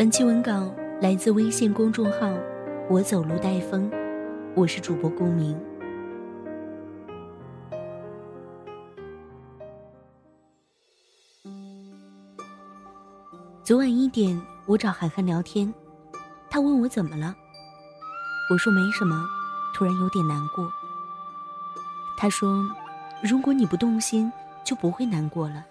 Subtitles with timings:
[0.00, 2.32] 本期文稿来自微信公众号
[2.88, 3.90] “我走路带风”，
[4.56, 5.54] 我是主播顾明。
[13.62, 15.70] 昨晚一点，我找涵涵聊天，
[16.48, 17.36] 他问我怎么了，
[18.50, 19.22] 我说没什么，
[19.74, 20.66] 突然有点难过。
[22.16, 22.66] 他说
[23.22, 24.32] ：“如果你不动心，
[24.64, 25.66] 就不会难过了。”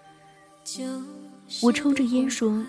[1.64, 2.64] 我抽着烟说。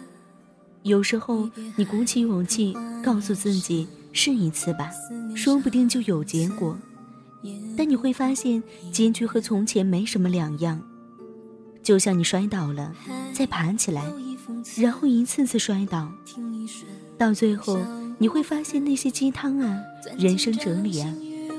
[0.84, 4.90] 有时候，你鼓起勇气告诉自己试一次吧，
[5.36, 6.78] 说不定就有结果。
[7.78, 10.82] 但你会发现，结局和从前没什么两样。
[11.84, 12.94] 就像你摔倒了，
[13.34, 14.04] 再爬起来，
[14.78, 16.12] 然后一次次摔倒，
[17.18, 17.80] 到最后
[18.20, 19.80] 你会发现那些鸡汤啊、
[20.18, 21.12] 人生哲理啊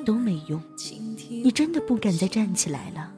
[0.05, 0.61] 都没用，
[1.29, 3.12] 你真的不敢再站起来了。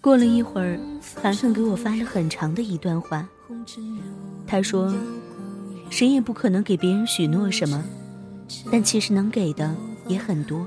[0.00, 0.78] 过了一会儿，
[1.20, 3.28] 涵涵给我发了很长的一段话。
[4.46, 4.94] 他说
[5.90, 7.84] ：“谁也不可能给别人许诺什么，
[8.70, 9.74] 但其实能给的
[10.06, 10.66] 也很多。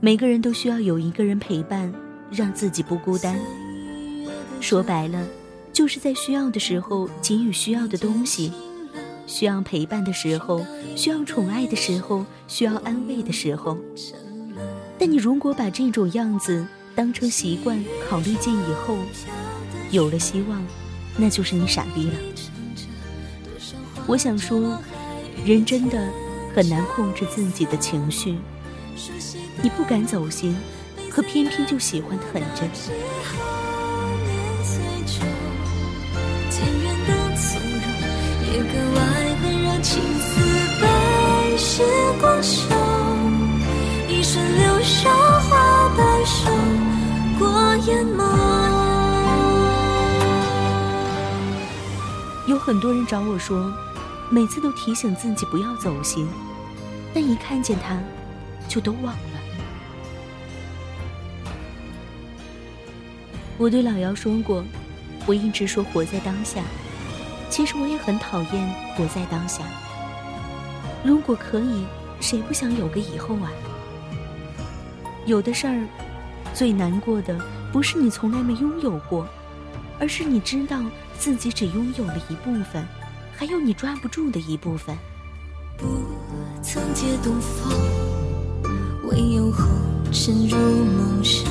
[0.00, 1.92] 每个人都需要有一个人陪伴，
[2.30, 3.38] 让自己不孤单。
[4.60, 5.26] 说白了，
[5.72, 8.52] 就是在需要的时候给予需要的东西，
[9.26, 10.64] 需要陪伴的时候，
[10.96, 13.76] 需要宠爱的时候，需要安慰的时候。
[14.98, 16.66] 但你如果把这种样子……”
[16.98, 17.78] 当成习惯，
[18.10, 18.98] 考虑见以后，
[19.92, 20.60] 有了希望，
[21.16, 22.14] 那就是你傻逼了。
[24.08, 24.76] 我想说，
[25.44, 26.12] 人真的
[26.56, 28.36] 很难控制自己的情绪，
[29.62, 30.56] 你不敢走心，
[31.08, 32.68] 可偏偏就喜欢的很真。
[42.50, 42.67] 一
[52.68, 53.72] 很多人找我说，
[54.28, 56.28] 每次都提醒自己不要走心，
[57.14, 57.98] 但一看见他，
[58.68, 59.40] 就都忘了。
[63.56, 64.62] 我对老姚说过，
[65.24, 66.62] 我一直说活在当下，
[67.48, 69.64] 其实我也很讨厌活在当下。
[71.02, 71.86] 如果可以，
[72.20, 73.50] 谁不想有个以后啊？
[75.24, 75.86] 有的事儿。
[76.52, 77.40] 最难过的
[77.72, 79.26] 不是你从来没拥有过，
[79.98, 80.78] 而是你知道
[81.18, 82.86] 自己只拥有了一部分，
[83.36, 84.96] 还有你抓不住的一部分。
[85.76, 85.84] 不
[86.62, 87.72] 曾借东风，
[89.10, 89.66] 唯有红
[90.12, 91.44] 尘入梦乡，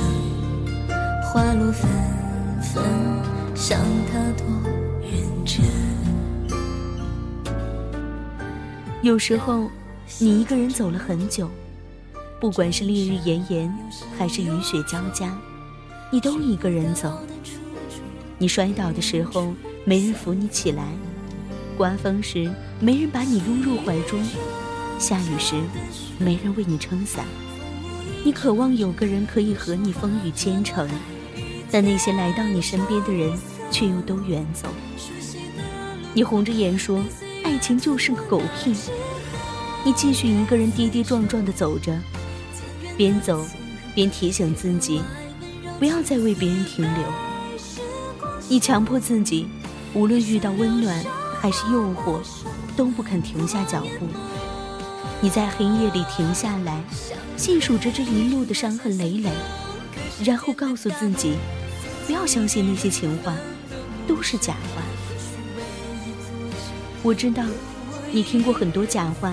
[1.22, 1.86] 花落纷
[2.62, 2.82] 纷，
[3.54, 3.78] 想
[4.10, 4.46] 他多
[5.02, 5.64] 认真。
[9.02, 9.70] 有时候，
[10.18, 11.48] 你一个人走了很久。
[12.40, 13.78] 不管是烈日炎炎，
[14.16, 15.36] 还是雨雪交加，
[16.10, 17.18] 你都一个人走。
[18.38, 19.52] 你摔倒的时候，
[19.84, 20.84] 没人扶你起来；
[21.76, 24.20] 刮风时，没人把你拥入怀中；
[24.98, 25.56] 下雨时，
[26.18, 27.24] 没人为你撑伞。
[28.24, 30.88] 你渴望有个人可以和你风雨兼程，
[31.70, 33.36] 但那些来到你身边的人
[33.70, 34.68] 却又都远走。
[36.14, 37.02] 你红着眼说
[37.42, 38.72] ：“爱情就是个狗屁。”
[39.84, 41.96] 你继续一个人跌跌撞撞地走着。
[42.96, 43.44] 边走，
[43.94, 45.00] 边提醒自己，
[45.78, 47.27] 不要再为别人停留。
[48.50, 49.46] 你强迫自己，
[49.92, 51.04] 无论遇到温暖
[51.38, 52.18] 还是诱惑，
[52.74, 54.06] 都不肯停下脚步。
[55.20, 56.82] 你在黑夜里停下来，
[57.36, 59.30] 细数着这一路的伤痕累累，
[60.24, 61.34] 然后告诉自己，
[62.06, 63.34] 不要相信那些情话，
[64.06, 64.82] 都是假话。
[67.02, 67.44] 我知道，
[68.10, 69.30] 你听过很多假话，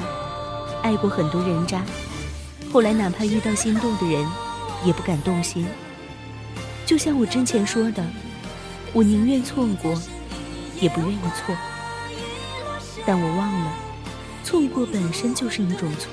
[0.84, 1.82] 爱过很多人渣。
[2.70, 4.28] 后来，哪怕遇到心动的人，
[4.84, 5.66] 也不敢动心。
[6.86, 8.04] 就像我之前说的，
[8.96, 9.94] 我宁愿错过，
[10.80, 11.54] 也不愿意错。
[13.06, 13.74] 但我忘了，
[14.42, 16.10] 错过本身就是一种错。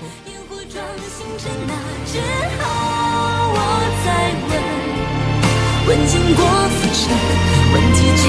[5.87, 7.15] 问尽过浮沉，
[7.73, 8.27] 问几经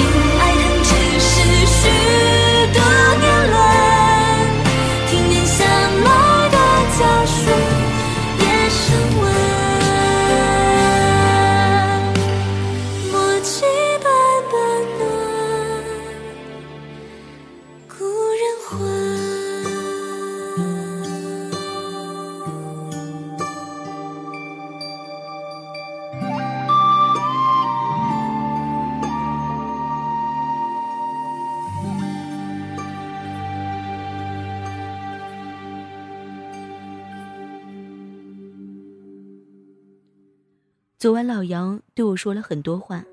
[41.04, 43.04] 昨晚老杨对我说了很多话。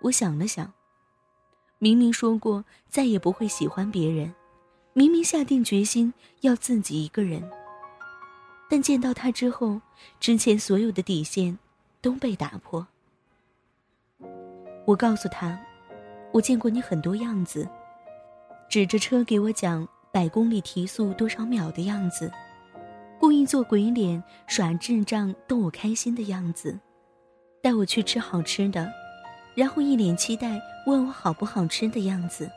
[0.00, 0.72] 我想了想，
[1.78, 4.34] 明明说过再也不会喜欢别人，
[4.92, 7.48] 明明下定决心要自己一个人，
[8.68, 9.80] 但见到他之后，
[10.18, 11.56] 之前所有的底线
[12.00, 12.84] 都被打破。
[14.84, 15.56] 我告诉他，
[16.32, 17.64] 我见过你很多样子，
[18.68, 22.28] 指着车给我讲百公里提速多少秒的样子。
[23.32, 26.78] 故意做鬼脸、耍智障逗我开心的样子，
[27.62, 28.92] 带我去吃好吃的，
[29.54, 32.50] 然后一脸期待问我好不好吃的样子。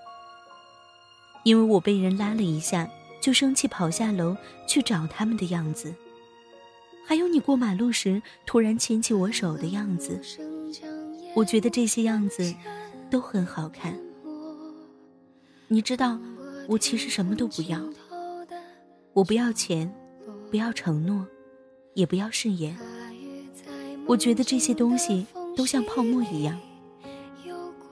[1.43, 2.89] 因为我被人拉了一下，
[3.21, 4.35] 就生气跑下楼
[4.67, 5.95] 去找他们的样子。
[7.07, 10.19] 还有你过马路时突然牵起我手的样子，
[11.37, 12.53] 我觉得这些样子
[13.09, 13.97] 都很好看。
[15.69, 16.19] 你知道，
[16.67, 17.79] 我其实什么都不要，
[19.13, 19.89] 我不要钱。
[20.49, 21.25] 不要承诺，
[21.93, 22.77] 也不要誓言。
[24.07, 25.25] 我觉得这些东西
[25.55, 26.59] 都像泡沫一样。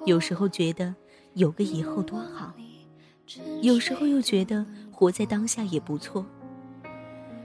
[0.05, 0.93] 有时候觉得
[1.33, 2.53] 有个以后多好，
[3.61, 6.25] 有时候又觉得活在当下也不错。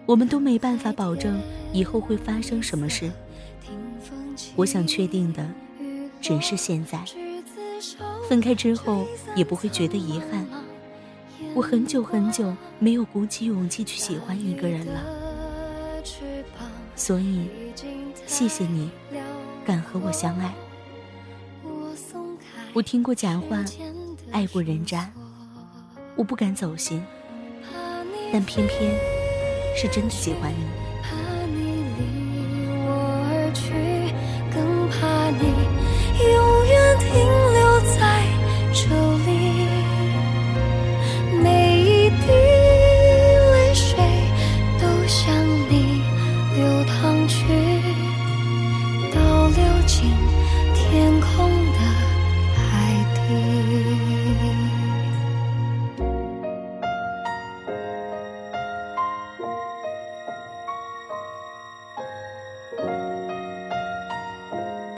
[0.07, 1.41] 我们都没办法保证
[1.73, 3.11] 以后会发生什么事。
[4.57, 5.49] 我想确定的
[6.21, 7.05] 只是现在。
[8.29, 10.47] 分开之后也不会觉得遗憾。
[11.55, 15.03] 我很久很久没有鼓起勇气去喜欢一个人了，
[16.95, 17.49] 所以
[18.27, 18.91] 谢谢你
[19.65, 20.55] 敢和我相爱。
[22.75, 23.65] 我听过假话，
[24.31, 25.11] 爱过人渣，
[26.15, 27.03] 我不敢走心，
[28.33, 28.93] 但偏偏
[29.77, 30.78] 是真的喜欢你。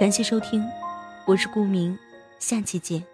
[0.01, 0.67] 感谢收听，
[1.27, 1.95] 我是顾明，
[2.39, 3.05] 下期见。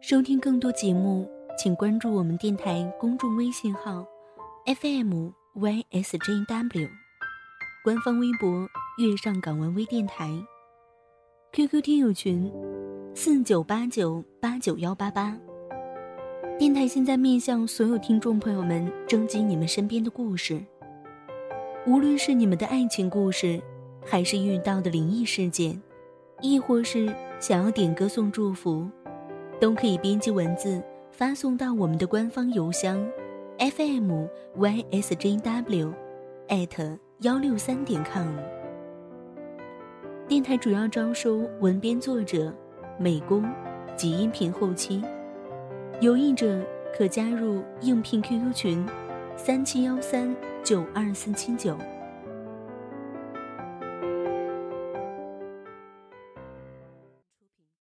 [0.00, 4.06] 收听更多节目，请关注我们电台公众微信号
[4.64, 6.88] FM YSJW，
[7.82, 8.68] 官方微博
[8.98, 10.30] 月上港湾微电台
[11.54, 12.48] ，QQ 听友群
[13.12, 15.36] 四九八九八九幺八八。
[16.56, 20.64] 电台现在面向所有听众朋友们征集你们身边的故事，
[21.88, 23.60] 无论是你们的爱情故事。
[24.08, 25.82] 还是遇到的灵异事件，
[26.40, 28.88] 亦或是想要点歌送祝福，
[29.60, 30.80] 都可以编辑文字
[31.10, 33.04] 发送到我们的官方邮箱
[33.58, 35.92] ，fm ysjw，
[36.48, 38.28] 艾特幺六三点 com。
[40.28, 42.54] 电台主要招收文编作者、
[42.98, 43.44] 美工
[43.96, 45.02] 及音频后期，
[46.00, 46.64] 有意者
[46.96, 48.86] 可加入应聘 QQ 群：
[49.36, 51.76] 三七幺三九二四七九。